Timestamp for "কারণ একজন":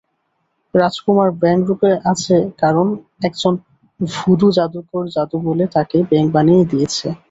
2.61-3.53